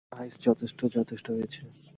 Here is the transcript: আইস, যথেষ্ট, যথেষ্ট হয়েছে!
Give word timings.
আইস, 0.11 0.33
যথেষ্ট, 0.41 0.79
যথেষ্ট 0.95 1.27
হয়েছে! 1.31 1.61